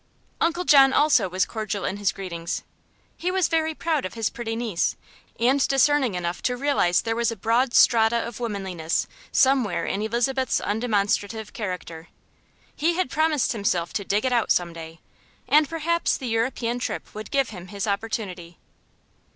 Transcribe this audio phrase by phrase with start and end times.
[0.41, 2.63] Uncle John also was cordial in his greetings.
[3.15, 4.95] He was very proud of his pretty niece,
[5.39, 10.59] and discerning enough to realize there was a broad strata of womanliness somewhere in Elizabeth's
[10.59, 12.07] undemonstrative character.
[12.75, 15.01] He had promised himself to "dig it out" some day,
[15.47, 18.57] and perhaps the European trip would give him his opportunity.